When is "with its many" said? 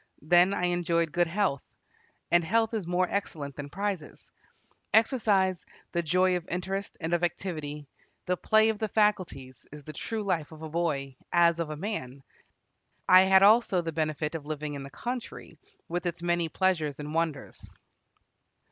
15.87-16.49